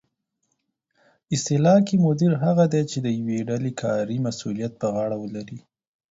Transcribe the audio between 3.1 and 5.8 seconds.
یوې ډلې کاري مسؤلیت په غاړه ولري